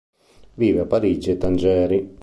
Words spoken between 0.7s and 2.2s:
a Parigi e Tangeri.